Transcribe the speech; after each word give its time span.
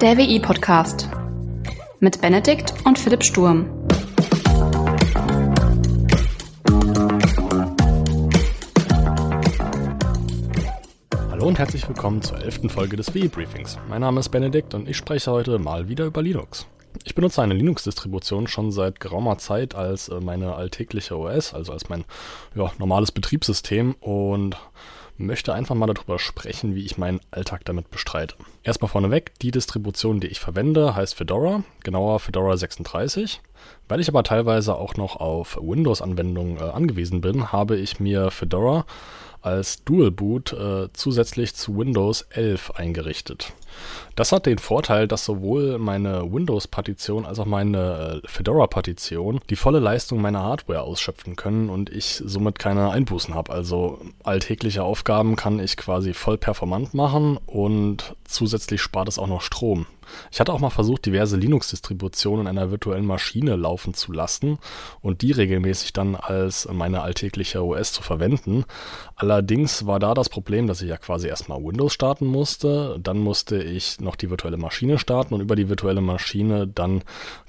Der 0.00 0.16
WI-Podcast 0.16 1.10
mit 1.98 2.22
Benedikt 2.22 2.72
und 2.86 2.98
Philipp 2.98 3.22
Sturm. 3.22 3.68
Hallo 11.30 11.46
und 11.46 11.58
herzlich 11.58 11.86
willkommen 11.86 12.22
zur 12.22 12.38
elften 12.42 12.70
Folge 12.70 12.96
des 12.96 13.12
WI-Briefings. 13.12 13.78
Mein 13.90 14.00
Name 14.00 14.20
ist 14.20 14.30
Benedikt 14.30 14.72
und 14.72 14.88
ich 14.88 14.96
spreche 14.96 15.30
heute 15.32 15.58
mal 15.58 15.90
wieder 15.90 16.06
über 16.06 16.22
Linux. 16.22 16.66
Ich 17.04 17.14
benutze 17.14 17.42
eine 17.42 17.52
Linux-Distribution 17.52 18.46
schon 18.46 18.72
seit 18.72 19.00
geraumer 19.00 19.36
Zeit 19.36 19.74
als 19.74 20.08
äh, 20.08 20.18
meine 20.20 20.54
alltägliche 20.54 21.18
OS, 21.18 21.52
also 21.52 21.72
als 21.72 21.90
mein 21.90 22.06
ja, 22.54 22.72
normales 22.78 23.12
Betriebssystem 23.12 23.96
und 24.00 24.56
möchte 25.20 25.54
einfach 25.54 25.74
mal 25.74 25.86
darüber 25.86 26.18
sprechen, 26.18 26.74
wie 26.74 26.84
ich 26.84 26.98
meinen 26.98 27.20
Alltag 27.30 27.64
damit 27.64 27.90
bestreite. 27.90 28.34
Erstmal 28.62 28.90
vorneweg, 28.90 29.32
die 29.40 29.50
Distribution, 29.50 30.20
die 30.20 30.26
ich 30.26 30.40
verwende, 30.40 30.96
heißt 30.96 31.14
Fedora, 31.14 31.62
genauer 31.82 32.20
Fedora 32.20 32.56
36. 32.56 33.40
Weil 33.88 34.00
ich 34.00 34.08
aber 34.08 34.22
teilweise 34.22 34.74
auch 34.76 34.94
noch 34.94 35.16
auf 35.16 35.58
Windows-Anwendungen 35.60 36.58
äh, 36.58 36.62
angewiesen 36.62 37.20
bin, 37.20 37.52
habe 37.52 37.76
ich 37.76 38.00
mir 38.00 38.30
Fedora 38.30 38.86
als 39.42 39.84
Dual 39.84 40.10
Boot 40.10 40.52
äh, 40.52 40.88
zusätzlich 40.92 41.54
zu 41.54 41.76
Windows 41.76 42.22
11 42.30 42.72
eingerichtet. 42.72 43.52
Das 44.16 44.32
hat 44.32 44.46
den 44.46 44.58
Vorteil, 44.58 45.08
dass 45.08 45.24
sowohl 45.24 45.78
meine 45.78 46.32
Windows-Partition 46.32 47.24
als 47.24 47.38
auch 47.38 47.46
meine 47.46 48.22
äh, 48.24 48.28
Fedora-Partition 48.28 49.40
die 49.48 49.56
volle 49.56 49.78
Leistung 49.78 50.20
meiner 50.20 50.42
Hardware 50.42 50.82
ausschöpfen 50.82 51.36
können 51.36 51.70
und 51.70 51.90
ich 51.90 52.22
somit 52.24 52.58
keine 52.58 52.90
Einbußen 52.90 53.34
habe. 53.34 53.52
Also 53.52 54.00
alltägliche 54.22 54.82
Aufgaben 54.82 55.36
kann 55.36 55.58
ich 55.58 55.76
quasi 55.76 56.12
voll 56.12 56.38
performant 56.38 56.94
machen 56.94 57.38
und 57.46 58.16
zusätzlich 58.24 58.82
spart 58.82 59.08
es 59.08 59.18
auch 59.18 59.28
noch 59.28 59.42
Strom. 59.42 59.86
Ich 60.30 60.40
hatte 60.40 60.52
auch 60.52 60.60
mal 60.60 60.70
versucht, 60.70 61.06
diverse 61.06 61.36
Linux-Distributionen 61.36 62.46
in 62.46 62.58
einer 62.58 62.70
virtuellen 62.70 63.06
Maschine 63.06 63.56
laufen 63.56 63.94
zu 63.94 64.12
lassen 64.12 64.58
und 65.00 65.22
die 65.22 65.32
regelmäßig 65.32 65.92
dann 65.92 66.14
als 66.16 66.68
meine 66.70 67.02
alltägliche 67.02 67.62
OS 67.64 67.92
zu 67.92 68.02
verwenden. 68.02 68.64
Allerdings 69.16 69.86
war 69.86 69.98
da 69.98 70.14
das 70.14 70.28
Problem, 70.28 70.66
dass 70.66 70.82
ich 70.82 70.88
ja 70.88 70.96
quasi 70.96 71.28
erstmal 71.28 71.62
Windows 71.62 71.92
starten 71.92 72.26
musste, 72.26 72.98
dann 73.02 73.18
musste 73.18 73.62
ich 73.62 74.00
noch 74.00 74.16
die 74.16 74.30
virtuelle 74.30 74.56
Maschine 74.56 74.98
starten 74.98 75.34
und 75.34 75.40
über 75.40 75.56
die 75.56 75.68
virtuelle 75.68 76.00
Maschine 76.00 76.66
dann 76.66 77.02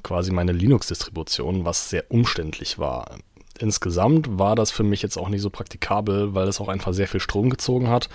quasi 0.04 0.32
meine 0.32 0.52
Linux-Distribution, 0.52 1.66
was 1.66 1.90
sehr 1.90 2.10
umständlich 2.10 2.80
war 2.80 3.18
insgesamt 3.62 4.40
war 4.40 4.56
das 4.56 4.72
für 4.72 4.84
mich 4.84 5.02
jetzt 5.02 5.18
auch 5.18 5.30
nicht 5.30 5.42
so 5.42 5.50
praktikabel, 5.50 6.34
weil 6.34 6.48
es 6.48 6.60
auch 6.60 6.68
einfach 6.68 6.94
sehr 6.94 7.08
viel 7.08 7.20
Strom 7.20 7.50
gezogen 7.50 7.90
hat 7.90 8.10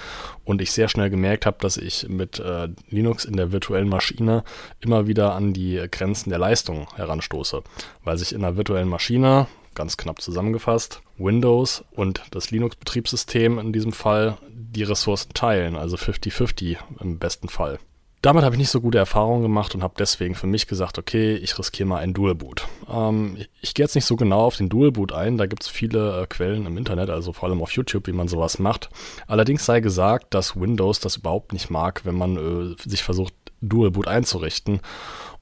und 0.44 0.60
ich 0.60 0.72
sehr 0.72 0.88
schnell 0.88 1.10
gemerkt 1.10 1.46
habe, 1.46 1.58
dass 1.60 1.76
ich 1.76 2.08
mit 2.08 2.38
äh, 2.38 2.68
Linux 2.88 3.24
in 3.24 3.36
der 3.36 3.52
virtuellen 3.52 3.88
Maschine 3.88 4.44
immer 4.80 5.06
wieder 5.06 5.34
an 5.34 5.52
die 5.52 5.84
Grenzen 5.90 6.30
der 6.30 6.38
Leistung 6.38 6.86
heranstoße, 6.96 7.62
weil 8.04 8.18
sich 8.18 8.32
in 8.32 8.42
der 8.42 8.56
virtuellen 8.56 8.88
Maschine 8.88 9.46
ganz 9.74 9.96
knapp 9.96 10.20
zusammengefasst, 10.20 11.02
Windows 11.18 11.84
und 11.92 12.22
das 12.30 12.50
Linux-Betriebssystem 12.50 13.58
in 13.58 13.72
diesem 13.72 13.92
Fall 13.92 14.38
die 14.48 14.82
Ressourcen 14.82 15.32
teilen, 15.34 15.76
also 15.76 15.96
50-50 15.96 16.78
im 17.00 17.18
besten 17.18 17.48
Fall. 17.48 17.78
Damit 18.22 18.44
habe 18.44 18.54
ich 18.54 18.58
nicht 18.58 18.70
so 18.70 18.80
gute 18.80 18.98
Erfahrungen 18.98 19.42
gemacht 19.42 19.74
und 19.74 19.82
habe 19.82 19.94
deswegen 19.98 20.34
für 20.34 20.46
mich 20.46 20.66
gesagt, 20.66 20.98
okay, 20.98 21.36
ich 21.36 21.58
riskiere 21.58 21.88
mal 21.88 21.98
ein 21.98 22.14
Dual 22.14 22.34
Boot. 22.34 22.66
Ähm, 22.90 23.36
ich 23.60 23.74
gehe 23.74 23.84
jetzt 23.84 23.94
nicht 23.94 24.06
so 24.06 24.16
genau 24.16 24.40
auf 24.40 24.56
den 24.56 24.68
Dual 24.68 24.90
Boot 24.90 25.12
ein, 25.12 25.38
da 25.38 25.46
gibt 25.46 25.62
es 25.62 25.68
viele 25.68 26.22
äh, 26.22 26.26
Quellen 26.26 26.66
im 26.66 26.76
Internet, 26.76 27.10
also 27.10 27.32
vor 27.32 27.48
allem 27.48 27.62
auf 27.62 27.72
YouTube, 27.72 28.06
wie 28.06 28.12
man 28.12 28.26
sowas 28.26 28.58
macht. 28.58 28.88
Allerdings 29.26 29.64
sei 29.64 29.80
gesagt, 29.80 30.34
dass 30.34 30.58
Windows 30.58 30.98
das 30.98 31.16
überhaupt 31.16 31.52
nicht 31.52 31.70
mag, 31.70 32.04
wenn 32.04 32.16
man 32.16 32.36
äh, 32.36 32.88
sich 32.88 33.02
versucht, 33.02 33.34
Dual 33.62 33.90
Boot 33.90 34.06
einzurichten 34.06 34.80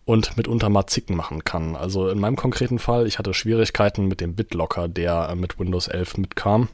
und 0.04 0.36
mitunter 0.36 0.68
mal 0.68 0.86
Zicken 0.86 1.16
machen 1.16 1.44
kann. 1.44 1.76
Also 1.76 2.08
in 2.08 2.18
meinem 2.18 2.36
konkreten 2.36 2.78
Fall, 2.78 3.06
ich 3.06 3.18
hatte 3.18 3.32
Schwierigkeiten 3.34 4.06
mit 4.06 4.20
dem 4.20 4.34
BitLocker, 4.34 4.88
der 4.88 5.28
äh, 5.30 5.34
mit 5.34 5.58
Windows 5.58 5.88
11 5.88 6.18
mitkam. 6.18 6.68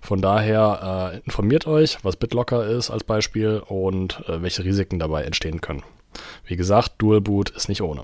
Von 0.00 0.22
daher 0.22 1.12
äh, 1.14 1.18
informiert 1.24 1.66
euch, 1.66 1.98
was 2.02 2.16
BitLocker 2.16 2.66
ist 2.66 2.90
als 2.90 3.04
Beispiel 3.04 3.62
und 3.66 4.22
äh, 4.28 4.42
welche 4.42 4.64
Risiken 4.64 4.98
dabei 4.98 5.24
entstehen 5.24 5.60
können. 5.60 5.82
Wie 6.44 6.56
gesagt, 6.56 6.92
Dual 6.98 7.20
Boot 7.20 7.50
ist 7.50 7.68
nicht 7.68 7.82
ohne. 7.82 8.02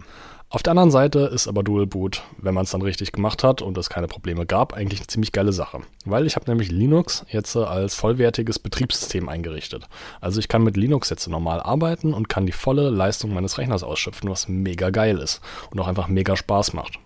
Auf 0.55 0.63
der 0.63 0.71
anderen 0.71 0.93
Seite 0.93 1.19
ist 1.35 1.49
aber 1.49 1.65
Dual 1.65 1.85
Boot, 1.85 2.23
wenn 2.39 2.55
man 2.55 2.63
es 2.63 2.71
dann 2.71 2.81
richtig 2.81 3.11
gemacht 3.11 3.43
hat 3.43 3.61
und 3.61 3.77
es 3.77 3.91
keine 3.91 4.07
Probleme 4.07 4.47
gab, 4.47 4.73
eigentlich 4.73 5.01
eine 5.01 5.09
ziemlich 5.09 5.33
geile 5.33 5.53
Sache. 5.53 5.81
Weil 6.05 6.29
ich 6.29 6.37
habe 6.37 6.49
nämlich 6.49 6.71
Linux 6.71 7.27
jetzt 7.29 7.57
als 7.57 7.97
vollwertiges 7.97 8.61
Betriebssystem 8.61 9.29
eingerichtet. 9.29 9.89
Also 10.21 10.39
ich 10.39 10.47
kann 10.47 10.63
mit 10.63 10.77
Linux 10.77 11.11
jetzt 11.11 11.27
normal 11.27 11.61
arbeiten 11.61 12.15
und 12.15 12.29
kann 12.29 12.47
die 12.47 12.53
volle 12.53 12.91
Leistung 12.91 13.35
meines 13.35 13.59
Rechners 13.59 13.83
ausschöpfen, 13.83 14.31
was 14.31 14.47
mega 14.47 14.91
geil 14.91 15.19
ist 15.19 15.41
und 15.73 15.81
auch 15.81 15.89
einfach 15.89 16.07
mega 16.07 16.37
Spaß 16.37 16.73
macht. 16.73 17.01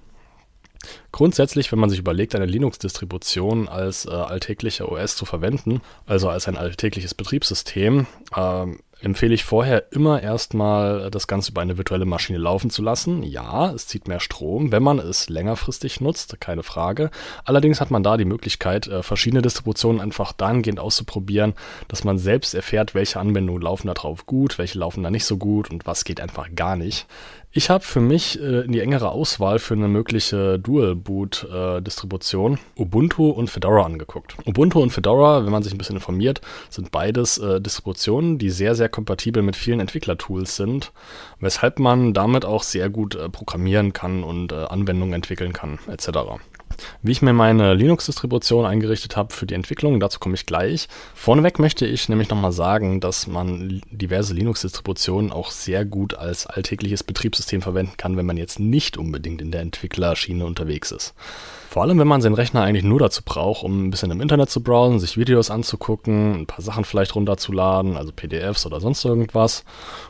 Grundsätzlich, 1.11 1.73
wenn 1.73 1.79
man 1.79 1.89
sich 1.89 2.01
überlegt, 2.01 2.35
eine 2.35 2.45
Linux-Distribution 2.45 3.67
als 3.67 4.05
äh, 4.05 4.11
alltägliche 4.11 4.93
OS 4.93 5.17
zu 5.17 5.25
verwenden, 5.25 5.81
also 6.05 6.29
als 6.29 6.49
ein 6.49 6.59
alltägliches 6.59 7.15
Betriebssystem, 7.15 8.07
äh, 8.37 8.67
empfehle 9.01 9.35
ich 9.35 9.45
vorher 9.45 9.93
immer 9.93 10.23
erstmal 10.23 11.11
das 11.11 11.27
Ganze 11.27 11.53
über 11.53 11.61
eine 11.61 11.79
virtuelle 11.79 12.05
Maschine 12.05 12.39
laufen 12.39 12.71
zu 12.71 12.83
lassen. 12.83 13.23
Ja, 13.23 13.71
es 13.71 13.87
zieht 13.87 14.09
mehr 14.09 14.21
Strom, 14.21 14.73
wenn 14.73 14.83
man 14.83 14.99
es 14.99 15.29
längerfristig 15.29 16.01
nutzt, 16.01 16.41
keine 16.41 16.63
Frage. 16.63 17.11
Allerdings 17.45 17.81
hat 17.81 17.91
man 17.91 18.03
da 18.03 18.17
die 18.17 18.25
Möglichkeit, 18.25 18.87
äh, 18.89 19.03
verschiedene 19.03 19.43
Distributionen 19.43 20.01
einfach 20.01 20.33
dahingehend 20.33 20.81
auszuprobieren, 20.81 21.55
dass 21.87 22.05
man 22.05 22.19
selbst 22.19 22.55
erfährt, 22.55 22.95
welche 22.95 23.21
Anwendungen 23.21 23.63
laufen 23.63 23.87
da 23.87 23.95
drauf 23.95 24.27
gut, 24.27 24.59
welche 24.59 24.79
laufen 24.79 25.03
da 25.03 25.11
nicht 25.11 25.25
so 25.25 25.37
gut 25.37 25.71
und 25.71 25.87
was 25.87 26.05
geht 26.05 26.21
einfach 26.21 26.49
gar 26.55 26.77
nicht. 26.77 27.07
Ich 27.51 27.71
habe 27.71 27.83
für 27.83 28.01
mich 28.01 28.39
äh, 28.41 28.61
in 28.61 28.73
die 28.73 28.81
engere 28.81 29.11
Auswahl 29.11 29.59
für 29.59 29.73
eine 29.73 29.89
mögliche 29.89 30.59
Dual-Boot-Distribution 30.59 32.55
äh, 32.55 32.81
Ubuntu 32.83 33.31
und 33.31 33.49
Fedora 33.49 33.87
angeguckt. 33.87 34.37
Ubuntu 34.45 34.83
und 34.83 34.91
Fedora, 34.91 35.47
wenn 35.47 35.53
man 35.53 35.63
sich 35.63 35.73
ein 35.73 35.79
bisschen 35.79 35.97
informiert, 35.97 36.43
sind 36.69 36.91
beides 36.91 37.39
äh, 37.39 37.59
Distributionen, 37.61 38.37
die 38.37 38.51
sehr, 38.51 38.75
sehr 38.75 38.91
kompatibel 38.91 39.43
mit 39.43 39.57
vielen 39.57 39.81
Entwicklertools 39.81 40.57
sind, 40.57 40.93
weshalb 41.41 41.79
man 41.79 42.13
damit 42.13 42.45
auch 42.45 42.63
sehr 42.63 42.91
gut 42.91 43.15
äh, 43.15 43.31
programmieren 43.31 43.95
kann 43.95 44.25
und 44.25 44.53
äh, 44.53 44.67
Anwendungen 44.67 45.15
entwickeln 45.15 45.55
kann, 45.55 45.79
etc. 45.91 46.09
Wie 47.03 47.13
ich 47.13 47.23
mir 47.23 47.33
meine 47.33 47.75
Linux-Distribution 47.75 48.65
eingerichtet 48.65 49.17
habe 49.17 49.33
für 49.33 49.47
die 49.47 49.55
Entwicklung, 49.55 50.01
dazu 50.01 50.19
komme 50.19 50.35
ich 50.35 50.47
gleich. 50.47 50.89
Vorneweg 51.15 51.59
möchte 51.59 51.87
ich 51.87 52.09
nämlich 52.09 52.29
nochmal 52.29 52.53
sagen, 52.53 53.01
dass 53.01 53.27
man 53.27 53.81
diverse 53.91 54.35
Linux-Distributionen 54.35 55.33
auch 55.33 55.51
sehr 55.51 55.85
gut 55.85 56.15
als 56.15 56.47
alltägliches 56.47 57.03
Betriebssystem 57.05 57.63
verwenden 57.63 57.97
kann, 57.97 58.17
wenn 58.17 58.27
man 58.27 58.37
jetzt 58.37 58.59
nicht 58.61 58.97
unbedingt 58.97 59.41
in 59.41 59.51
der 59.51 59.63
Entwicklerschiene 59.63 60.45
unterwegs 60.45 60.93
ist. 60.93 61.15
Vor 61.71 61.83
allem, 61.83 61.99
wenn 61.99 62.09
man 62.09 62.23
seinen 62.23 62.35
Rechner 62.35 62.63
eigentlich 62.63 62.85
nur 62.85 62.99
dazu 62.99 63.21
braucht, 63.23 63.63
um 63.63 63.87
ein 63.87 63.91
bisschen 63.91 64.11
im 64.11 64.23
Internet 64.23 64.49
zu 64.49 64.63
browsen, 64.63 64.99
sich 64.99 65.19
Videos 65.19 65.51
anzugucken, 65.51 66.41
ein 66.41 66.47
paar 66.47 66.63
Sachen 66.63 66.87
vielleicht 66.87 67.15
runterzuladen, 67.15 67.99
also 67.99 68.11
PDFs 68.11 68.65
oder 68.65 68.81
sonst 68.81 69.05
irgendwas, 69.05 69.65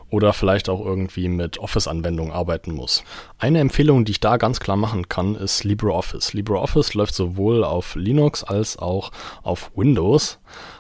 oder 0.09 0.33
vielleicht 0.33 0.69
auch 0.69 0.85
irgendwie 0.85 1.29
mit 1.29 1.59
Office-Anwendungen 1.59 2.33
arbeiten 2.33 2.73
muss. 2.73 3.03
Eine 3.39 3.59
Empfehlung, 3.59 4.05
die 4.05 4.13
ich 4.13 4.21
da 4.21 4.37
ganz 4.37 4.61
klar 4.61 4.77
machen 4.77 5.09
kann, 5.09 5.35
ist 5.35 5.65
LibreOffice. 5.65 6.33
LibreOffice 6.33 6.58
läuft 6.95 7.15
sowohl 7.15 7.65
auf 7.65 7.95
Linux 7.95 8.45
als 8.45 8.79
auch 8.79 9.11
auf 9.43 9.71
Windows 9.75 10.39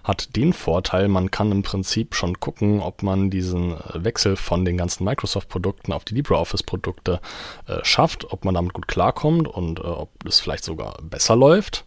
hat 0.08 0.36
den 0.36 0.54
Vorteil, 0.54 1.08
man 1.08 1.30
kann 1.30 1.52
im 1.52 1.62
Prinzip 1.62 2.14
schon 2.14 2.40
gucken, 2.40 2.80
ob 2.80 3.02
man 3.02 3.30
diesen 3.30 3.72
äh, 3.72 4.04
Wechsel 4.04 4.36
von 4.36 4.64
den 4.64 4.78
ganzen 4.78 5.04
Microsoft-Produkten 5.04 5.92
auf 5.92 6.04
die 6.04 6.14
LibreOffice-Produkte 6.14 7.20
äh, 7.66 7.84
schafft, 7.84 8.32
ob 8.32 8.44
man 8.44 8.54
damit 8.54 8.72
gut 8.72 8.88
klarkommt 8.88 9.46
und 9.46 9.80
äh, 9.80 9.82
ob 9.82 10.10
es 10.26 10.40
vielleicht 10.40 10.64
sogar 10.64 10.96
besser 11.02 11.36
läuft. 11.36 11.84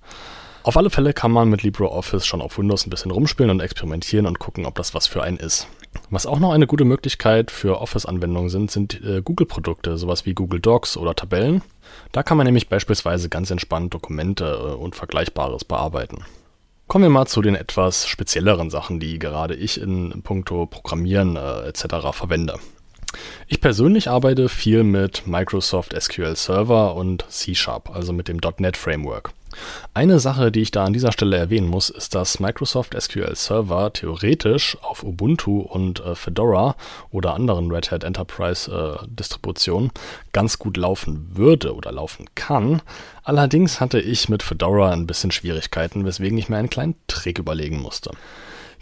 Auf 0.63 0.77
alle 0.77 0.91
Fälle 0.91 1.13
kann 1.13 1.31
man 1.31 1.49
mit 1.49 1.63
LibreOffice 1.63 2.25
schon 2.25 2.41
auf 2.41 2.59
Windows 2.59 2.85
ein 2.85 2.91
bisschen 2.91 3.09
rumspielen 3.09 3.49
und 3.49 3.59
experimentieren 3.59 4.27
und 4.27 4.37
gucken, 4.37 4.67
ob 4.67 4.75
das 4.75 4.93
was 4.93 5.07
für 5.07 5.23
einen 5.23 5.37
ist. 5.37 5.67
Was 6.13 6.25
auch 6.25 6.39
noch 6.39 6.51
eine 6.51 6.67
gute 6.67 6.83
Möglichkeit 6.83 7.51
für 7.51 7.79
Office-Anwendungen 7.79 8.49
sind, 8.49 8.69
sind 8.69 9.01
äh, 9.01 9.21
Google-Produkte, 9.21 9.97
sowas 9.97 10.25
wie 10.25 10.33
Google 10.33 10.59
Docs 10.59 10.97
oder 10.97 11.15
Tabellen. 11.15 11.61
Da 12.11 12.21
kann 12.21 12.35
man 12.35 12.45
nämlich 12.45 12.67
beispielsweise 12.67 13.29
ganz 13.29 13.49
entspannt 13.49 13.93
Dokumente 13.93 14.43
äh, 14.43 14.73
und 14.75 14.93
Vergleichbares 14.93 15.63
bearbeiten. 15.63 16.25
Kommen 16.87 17.05
wir 17.05 17.09
mal 17.09 17.27
zu 17.27 17.41
den 17.41 17.55
etwas 17.55 18.09
spezielleren 18.09 18.69
Sachen, 18.69 18.99
die 18.99 19.19
gerade 19.19 19.55
ich 19.55 19.79
in 19.79 20.21
puncto 20.21 20.65
Programmieren 20.65 21.37
äh, 21.37 21.61
etc. 21.61 21.85
verwende. 22.11 22.59
Ich 23.47 23.61
persönlich 23.61 24.09
arbeite 24.09 24.49
viel 24.49 24.83
mit 24.83 25.25
Microsoft 25.27 25.95
SQL 25.97 26.35
Server 26.35 26.93
und 26.95 27.23
C 27.29 27.55
Sharp, 27.55 27.89
also 27.89 28.11
mit 28.11 28.27
dem 28.27 28.41
.NET 28.57 28.75
Framework. 28.75 29.31
Eine 29.93 30.19
Sache, 30.19 30.51
die 30.51 30.61
ich 30.61 30.71
da 30.71 30.85
an 30.85 30.93
dieser 30.93 31.11
Stelle 31.11 31.37
erwähnen 31.37 31.67
muss, 31.67 31.89
ist, 31.89 32.15
dass 32.15 32.39
Microsoft 32.39 32.95
SQL 32.99 33.35
Server 33.35 33.91
theoretisch 33.93 34.77
auf 34.81 35.03
Ubuntu 35.03 35.59
und 35.61 35.99
äh, 35.99 36.15
Fedora 36.15 36.75
oder 37.11 37.33
anderen 37.33 37.71
Red 37.71 37.91
Hat 37.91 38.03
Enterprise 38.03 38.71
äh, 38.71 39.05
Distributionen 39.07 39.91
ganz 40.33 40.59
gut 40.59 40.77
laufen 40.77 41.35
würde 41.35 41.75
oder 41.75 41.91
laufen 41.91 42.25
kann. 42.35 42.81
Allerdings 43.23 43.79
hatte 43.79 43.99
ich 43.99 44.29
mit 44.29 44.43
Fedora 44.43 44.91
ein 44.91 45.07
bisschen 45.07 45.31
Schwierigkeiten, 45.31 46.05
weswegen 46.05 46.37
ich 46.37 46.49
mir 46.49 46.57
einen 46.57 46.69
kleinen 46.69 46.95
Trick 47.07 47.39
überlegen 47.39 47.79
musste. 47.79 48.11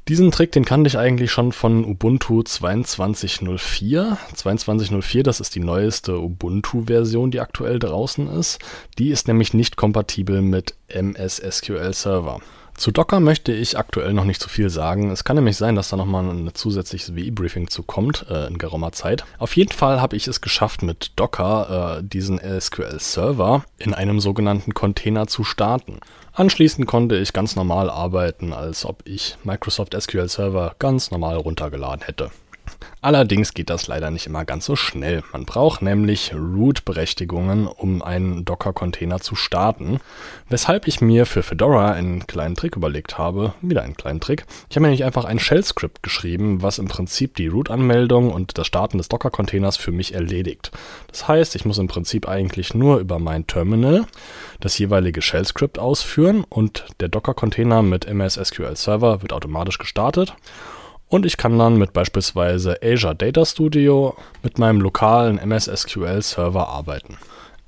Diesen 0.09 0.31
Trick, 0.31 0.51
den 0.51 0.65
kannte 0.65 0.87
ich 0.87 0.97
eigentlich 0.97 1.31
schon 1.31 1.51
von 1.51 1.85
Ubuntu 1.85 2.39
22.04. 2.39 4.17
22.04, 4.35 5.21
das 5.21 5.39
ist 5.39 5.53
die 5.53 5.59
neueste 5.59 6.17
Ubuntu-Version, 6.19 7.29
die 7.29 7.39
aktuell 7.39 7.77
draußen 7.77 8.27
ist. 8.27 8.57
Die 8.97 9.09
ist 9.09 9.27
nämlich 9.27 9.53
nicht 9.53 9.77
kompatibel 9.77 10.41
mit 10.41 10.73
MS 10.87 11.39
SQL 11.47 11.93
Server. 11.93 12.41
Zu 12.75 12.91
Docker 12.91 13.19
möchte 13.19 13.51
ich 13.51 13.77
aktuell 13.77 14.13
noch 14.13 14.23
nicht 14.23 14.41
so 14.41 14.47
viel 14.47 14.69
sagen. 14.69 15.11
Es 15.11 15.23
kann 15.23 15.35
nämlich 15.35 15.57
sein, 15.57 15.75
dass 15.75 15.89
da 15.89 15.97
nochmal 15.97 16.23
ein 16.23 16.51
zusätzliches 16.53 17.15
WI-Briefing 17.15 17.67
zu 17.67 17.83
kommt 17.83 18.25
äh, 18.29 18.47
in 18.47 18.57
geraumer 18.57 18.91
Zeit. 18.91 19.25
Auf 19.37 19.55
jeden 19.55 19.71
Fall 19.71 20.01
habe 20.01 20.15
ich 20.15 20.27
es 20.27 20.41
geschafft, 20.41 20.81
mit 20.81 21.11
Docker 21.17 21.97
äh, 21.99 22.03
diesen 22.03 22.39
SQL-Server 22.39 23.65
in 23.77 23.93
einem 23.93 24.19
sogenannten 24.19 24.73
Container 24.73 25.27
zu 25.27 25.43
starten. 25.43 25.99
Anschließend 26.33 26.87
konnte 26.87 27.17
ich 27.17 27.33
ganz 27.33 27.55
normal 27.55 27.89
arbeiten, 27.89 28.53
als 28.53 28.85
ob 28.85 29.01
ich 29.05 29.37
Microsoft 29.43 29.99
SQL 29.99 30.29
Server 30.29 30.75
ganz 30.79 31.11
normal 31.11 31.35
runtergeladen 31.37 32.05
hätte. 32.05 32.31
Allerdings 33.01 33.53
geht 33.53 33.69
das 33.69 33.87
leider 33.87 34.11
nicht 34.11 34.27
immer 34.27 34.45
ganz 34.45 34.65
so 34.65 34.75
schnell. 34.75 35.23
Man 35.31 35.45
braucht 35.45 35.81
nämlich 35.81 36.33
Root-Berechtigungen, 36.33 37.67
um 37.67 38.01
einen 38.01 38.43
Docker-Container 38.45 39.19
zu 39.19 39.35
starten. 39.35 39.99
Weshalb 40.49 40.87
ich 40.87 40.99
mir 40.99 41.25
für 41.25 41.43
Fedora 41.43 41.91
einen 41.91 42.27
kleinen 42.27 42.55
Trick 42.55 42.75
überlegt 42.75 43.17
habe. 43.17 43.53
Wieder 43.61 43.83
einen 43.83 43.95
kleinen 43.95 44.19
Trick. 44.19 44.45
Ich 44.69 44.75
habe 44.75 44.83
nämlich 44.83 45.03
einfach 45.03 45.25
ein 45.25 45.39
Shell-Script 45.39 46.03
geschrieben, 46.03 46.61
was 46.61 46.77
im 46.77 46.87
Prinzip 46.87 47.35
die 47.35 47.47
Root-Anmeldung 47.47 48.31
und 48.31 48.57
das 48.57 48.67
Starten 48.67 48.97
des 48.97 49.09
Docker-Containers 49.09 49.77
für 49.77 49.91
mich 49.91 50.13
erledigt. 50.13 50.71
Das 51.07 51.27
heißt, 51.27 51.55
ich 51.55 51.65
muss 51.65 51.77
im 51.77 51.87
Prinzip 51.87 52.27
eigentlich 52.27 52.73
nur 52.73 52.99
über 52.99 53.19
mein 53.19 53.47
Terminal 53.47 54.05
das 54.59 54.77
jeweilige 54.77 55.21
Shell-Script 55.21 55.79
ausführen 55.79 56.43
und 56.47 56.85
der 56.99 57.07
Docker-Container 57.07 57.81
mit 57.81 58.05
MS 58.05 58.39
SQL 58.43 58.75
Server 58.75 59.21
wird 59.21 59.33
automatisch 59.33 59.77
gestartet. 59.77 60.35
Und 61.09 61.25
ich 61.25 61.37
kann 61.37 61.57
dann 61.57 61.77
mit 61.77 61.91
beispielsweise 61.91 62.77
Azure 62.83 63.15
Data 63.15 63.43
Studio 63.43 64.15
mit 64.43 64.59
meinem 64.59 64.79
lokalen 64.79 65.39
MS 65.39 65.65
SQL 65.65 66.21
Server 66.21 66.69
arbeiten. 66.69 67.17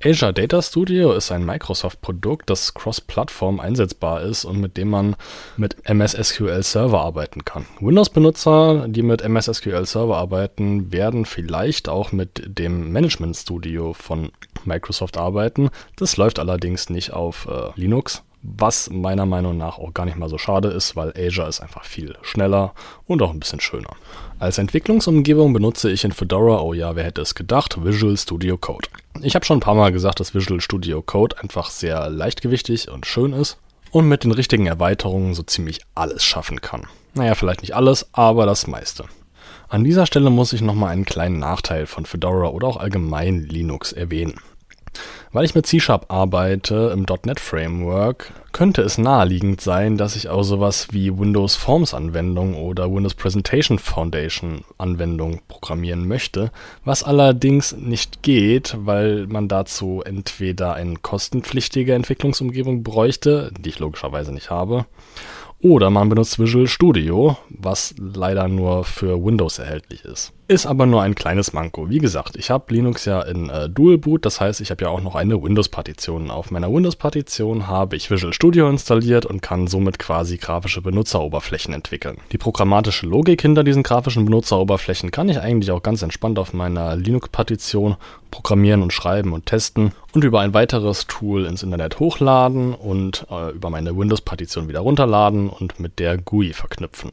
Azure 0.04 0.32
Data 0.32 0.62
Studio 0.62 1.12
ist 1.12 1.30
ein 1.32 1.44
Microsoft-Produkt, 1.44 2.50
das 2.50 2.74
cross-Plattform 2.74 3.58
einsetzbar 3.58 4.22
ist 4.22 4.44
und 4.44 4.60
mit 4.60 4.76
dem 4.76 4.90
man 4.90 5.16
mit 5.56 5.76
MS 5.84 6.12
SQL 6.12 6.62
Server 6.62 7.00
arbeiten 7.00 7.44
kann. 7.44 7.66
Windows-Benutzer, 7.80 8.86
die 8.88 9.02
mit 9.02 9.22
MS 9.22 9.46
SQL 9.52 9.86
Server 9.86 10.16
arbeiten, 10.16 10.92
werden 10.92 11.24
vielleicht 11.24 11.88
auch 11.88 12.12
mit 12.12 12.42
dem 12.46 12.92
Management 12.92 13.36
Studio 13.36 13.92
von 13.92 14.30
Microsoft 14.64 15.16
arbeiten. 15.16 15.70
Das 15.96 16.16
läuft 16.16 16.38
allerdings 16.38 16.90
nicht 16.90 17.12
auf 17.12 17.46
äh, 17.46 17.70
Linux, 17.80 18.22
was 18.42 18.90
meiner 18.90 19.24
Meinung 19.24 19.56
nach 19.56 19.78
auch 19.78 19.94
gar 19.94 20.04
nicht 20.04 20.16
mal 20.16 20.28
so 20.28 20.36
schade 20.36 20.68
ist, 20.68 20.96
weil 20.96 21.14
Azure 21.16 21.48
ist 21.48 21.60
einfach 21.60 21.84
viel 21.84 22.16
schneller 22.22 22.74
und 23.06 23.22
auch 23.22 23.30
ein 23.30 23.40
bisschen 23.40 23.60
schöner. 23.60 23.90
Als 24.38 24.58
Entwicklungsumgebung 24.58 25.52
benutze 25.52 25.90
ich 25.90 26.04
in 26.04 26.10
Fedora, 26.10 26.60
oh 26.60 26.72
ja, 26.72 26.96
wer 26.96 27.04
hätte 27.04 27.20
es 27.20 27.36
gedacht, 27.36 27.84
Visual 27.84 28.16
Studio 28.16 28.58
Code. 28.58 28.88
Ich 29.20 29.36
habe 29.36 29.44
schon 29.44 29.58
ein 29.58 29.60
paar 29.60 29.76
Mal 29.76 29.92
gesagt, 29.92 30.18
dass 30.18 30.34
Visual 30.34 30.60
Studio 30.60 31.00
Code 31.02 31.38
einfach 31.40 31.70
sehr 31.70 32.10
leichtgewichtig 32.10 32.90
und 32.90 33.06
schön 33.06 33.32
ist 33.32 33.58
und 33.92 34.08
mit 34.08 34.24
den 34.24 34.32
richtigen 34.32 34.66
Erweiterungen 34.66 35.34
so 35.34 35.44
ziemlich 35.44 35.80
alles 35.94 36.24
schaffen 36.24 36.60
kann. 36.60 36.88
Naja, 37.14 37.36
vielleicht 37.36 37.62
nicht 37.62 37.76
alles, 37.76 38.08
aber 38.12 38.46
das 38.46 38.66
meiste. 38.66 39.04
An 39.68 39.84
dieser 39.84 40.06
Stelle 40.06 40.30
muss 40.30 40.52
ich 40.52 40.60
nochmal 40.60 40.90
einen 40.90 41.04
kleinen 41.04 41.38
Nachteil 41.38 41.86
von 41.86 42.04
Fedora 42.04 42.48
oder 42.48 42.66
auch 42.66 42.76
allgemein 42.78 43.40
Linux 43.40 43.92
erwähnen. 43.92 44.40
Weil 45.32 45.44
ich 45.44 45.54
mit 45.54 45.66
C-Sharp 45.66 46.12
arbeite 46.12 46.90
im 46.92 47.06
.NET 47.24 47.40
Framework, 47.40 48.32
könnte 48.52 48.82
es 48.82 48.98
naheliegend 48.98 49.60
sein, 49.60 49.96
dass 49.96 50.14
ich 50.14 50.28
auch 50.28 50.42
sowas 50.42 50.88
wie 50.90 51.18
Windows 51.18 51.56
Forms 51.56 51.94
Anwendung 51.94 52.54
oder 52.54 52.92
Windows 52.92 53.14
Presentation 53.14 53.78
Foundation 53.78 54.64
Anwendung 54.76 55.40
programmieren 55.48 56.06
möchte, 56.06 56.50
was 56.84 57.02
allerdings 57.02 57.72
nicht 57.72 58.22
geht, 58.22 58.76
weil 58.78 59.26
man 59.26 59.48
dazu 59.48 60.02
entweder 60.04 60.74
eine 60.74 60.96
kostenpflichtige 60.96 61.94
Entwicklungsumgebung 61.94 62.82
bräuchte, 62.82 63.50
die 63.58 63.70
ich 63.70 63.78
logischerweise 63.78 64.32
nicht 64.32 64.50
habe, 64.50 64.84
oder 65.62 65.90
man 65.90 66.08
benutzt 66.08 66.40
Visual 66.40 66.66
Studio, 66.66 67.36
was 67.48 67.94
leider 67.96 68.48
nur 68.48 68.84
für 68.84 69.24
Windows 69.24 69.60
erhältlich 69.60 70.04
ist. 70.04 70.32
Ist 70.52 70.66
aber 70.66 70.84
nur 70.84 71.00
ein 71.00 71.14
kleines 71.14 71.54
Manko. 71.54 71.88
Wie 71.88 71.96
gesagt, 71.96 72.36
ich 72.36 72.50
habe 72.50 72.74
Linux 72.74 73.06
ja 73.06 73.22
in 73.22 73.48
äh, 73.48 73.70
Dual 73.70 73.96
Boot, 73.96 74.26
das 74.26 74.38
heißt, 74.38 74.60
ich 74.60 74.70
habe 74.70 74.84
ja 74.84 74.90
auch 74.90 75.00
noch 75.00 75.14
eine 75.14 75.42
Windows-Partition. 75.42 76.30
Auf 76.30 76.50
meiner 76.50 76.70
Windows-Partition 76.70 77.68
habe 77.68 77.96
ich 77.96 78.10
Visual 78.10 78.34
Studio 78.34 78.68
installiert 78.68 79.24
und 79.24 79.40
kann 79.40 79.66
somit 79.66 79.98
quasi 79.98 80.36
grafische 80.36 80.82
Benutzeroberflächen 80.82 81.72
entwickeln. 81.72 82.18
Die 82.32 82.36
programmatische 82.36 83.06
Logik 83.06 83.40
hinter 83.40 83.64
diesen 83.64 83.82
grafischen 83.82 84.26
Benutzeroberflächen 84.26 85.10
kann 85.10 85.30
ich 85.30 85.40
eigentlich 85.40 85.70
auch 85.70 85.82
ganz 85.82 86.02
entspannt 86.02 86.38
auf 86.38 86.52
meiner 86.52 86.96
Linux-Partition 86.96 87.96
programmieren 88.30 88.82
und 88.82 88.92
schreiben 88.92 89.32
und 89.32 89.46
testen 89.46 89.92
und 90.12 90.22
über 90.22 90.40
ein 90.40 90.52
weiteres 90.52 91.06
Tool 91.06 91.46
ins 91.46 91.62
Internet 91.62 91.98
hochladen 91.98 92.74
und 92.74 93.26
äh, 93.30 93.52
über 93.52 93.70
meine 93.70 93.96
Windows-Partition 93.96 94.68
wieder 94.68 94.80
runterladen 94.80 95.48
und 95.48 95.80
mit 95.80 95.98
der 95.98 96.18
GUI 96.18 96.52
verknüpfen. 96.52 97.10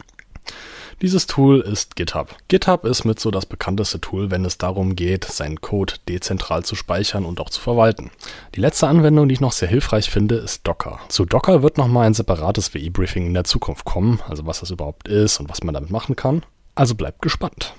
Dieses 1.02 1.26
Tool 1.26 1.60
ist 1.60 1.96
GitHub. 1.96 2.36
GitHub 2.48 2.84
ist 2.84 3.04
mit 3.04 3.18
so 3.18 3.30
das 3.30 3.46
bekannteste 3.46 4.02
Tool, 4.02 4.30
wenn 4.30 4.44
es 4.44 4.58
darum 4.58 4.96
geht, 4.96 5.24
seinen 5.24 5.62
Code 5.62 5.94
dezentral 6.06 6.62
zu 6.62 6.74
speichern 6.74 7.24
und 7.24 7.40
auch 7.40 7.48
zu 7.48 7.58
verwalten. 7.58 8.10
Die 8.54 8.60
letzte 8.60 8.86
Anwendung, 8.86 9.26
die 9.26 9.32
ich 9.32 9.40
noch 9.40 9.52
sehr 9.52 9.68
hilfreich 9.68 10.10
finde, 10.10 10.34
ist 10.34 10.66
Docker. 10.66 11.00
Zu 11.08 11.24
Docker 11.24 11.62
wird 11.62 11.78
nochmal 11.78 12.06
ein 12.06 12.12
separates 12.12 12.74
WI-Briefing 12.74 13.24
in 13.24 13.32
der 13.34 13.44
Zukunft 13.44 13.86
kommen, 13.86 14.20
also 14.28 14.44
was 14.44 14.60
das 14.60 14.70
überhaupt 14.70 15.08
ist 15.08 15.40
und 15.40 15.48
was 15.48 15.62
man 15.62 15.72
damit 15.72 15.90
machen 15.90 16.16
kann. 16.16 16.42
Also 16.74 16.94
bleibt 16.94 17.22
gespannt. 17.22 17.72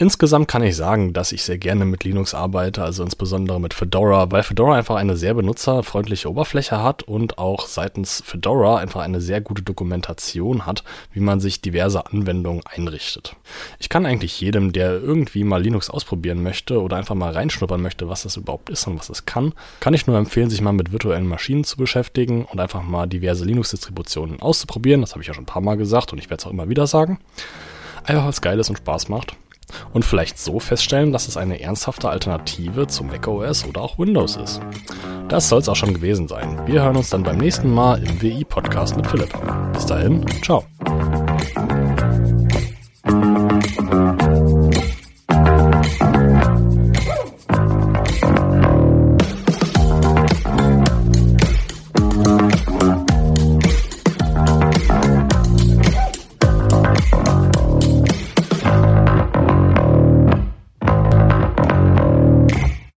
Insgesamt 0.00 0.46
kann 0.46 0.62
ich 0.62 0.76
sagen, 0.76 1.12
dass 1.12 1.32
ich 1.32 1.42
sehr 1.42 1.58
gerne 1.58 1.84
mit 1.84 2.04
Linux 2.04 2.32
arbeite, 2.32 2.84
also 2.84 3.02
insbesondere 3.02 3.60
mit 3.60 3.74
Fedora, 3.74 4.30
weil 4.30 4.44
Fedora 4.44 4.76
einfach 4.76 4.94
eine 4.94 5.16
sehr 5.16 5.34
benutzerfreundliche 5.34 6.30
Oberfläche 6.30 6.80
hat 6.80 7.02
und 7.02 7.38
auch 7.38 7.66
seitens 7.66 8.22
Fedora 8.24 8.76
einfach 8.76 9.00
eine 9.00 9.20
sehr 9.20 9.40
gute 9.40 9.62
Dokumentation 9.62 10.66
hat, 10.66 10.84
wie 11.12 11.18
man 11.18 11.40
sich 11.40 11.62
diverse 11.62 12.06
Anwendungen 12.06 12.62
einrichtet. 12.64 13.34
Ich 13.80 13.88
kann 13.88 14.06
eigentlich 14.06 14.40
jedem, 14.40 14.72
der 14.72 14.92
irgendwie 14.92 15.42
mal 15.42 15.60
Linux 15.60 15.90
ausprobieren 15.90 16.44
möchte 16.44 16.80
oder 16.80 16.96
einfach 16.96 17.16
mal 17.16 17.32
reinschnuppern 17.32 17.82
möchte, 17.82 18.08
was 18.08 18.22
das 18.22 18.36
überhaupt 18.36 18.70
ist 18.70 18.86
und 18.86 19.00
was 19.00 19.10
es 19.10 19.26
kann, 19.26 19.52
kann 19.80 19.94
ich 19.94 20.06
nur 20.06 20.16
empfehlen, 20.16 20.48
sich 20.48 20.60
mal 20.60 20.70
mit 20.70 20.92
virtuellen 20.92 21.26
Maschinen 21.26 21.64
zu 21.64 21.76
beschäftigen 21.76 22.44
und 22.44 22.60
einfach 22.60 22.84
mal 22.84 23.08
diverse 23.08 23.44
Linux-Distributionen 23.44 24.40
auszuprobieren. 24.40 25.00
Das 25.00 25.10
habe 25.10 25.22
ich 25.22 25.26
ja 25.26 25.34
schon 25.34 25.42
ein 25.42 25.46
paar 25.46 25.62
Mal 25.62 25.76
gesagt 25.76 26.12
und 26.12 26.20
ich 26.20 26.30
werde 26.30 26.40
es 26.40 26.46
auch 26.46 26.52
immer 26.52 26.68
wieder 26.68 26.86
sagen. 26.86 27.18
Einfach 28.04 28.22
weil 28.22 28.30
es 28.30 28.40
geil 28.40 28.60
ist 28.60 28.70
und 28.70 28.76
Spaß 28.78 29.08
macht 29.08 29.36
und 29.92 30.04
vielleicht 30.04 30.38
so 30.38 30.60
feststellen, 30.60 31.12
dass 31.12 31.28
es 31.28 31.36
eine 31.36 31.60
ernsthafte 31.60 32.08
Alternative 32.08 32.86
zu 32.86 33.04
macOS 33.04 33.64
oder 33.66 33.82
auch 33.82 33.98
Windows 33.98 34.36
ist. 34.36 34.60
Das 35.28 35.48
soll 35.48 35.60
es 35.60 35.68
auch 35.68 35.76
schon 35.76 35.94
gewesen 35.94 36.26
sein. 36.26 36.58
Wir 36.66 36.82
hören 36.82 36.96
uns 36.96 37.10
dann 37.10 37.22
beim 37.22 37.36
nächsten 37.36 37.70
Mal 37.70 38.02
im 38.02 38.22
WI-Podcast 38.22 38.96
mit 38.96 39.06
Philipp. 39.06 39.32
Bis 39.72 39.86
dahin, 39.86 40.24
ciao. 40.42 40.64